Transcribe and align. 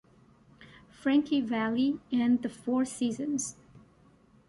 Frankie 0.89 1.41
Valli 1.41 1.99
and 2.11 2.41
the 2.41 2.49
Four 2.49 2.85
Seasons. 2.85 3.55